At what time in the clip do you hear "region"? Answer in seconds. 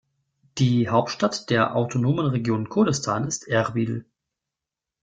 2.25-2.69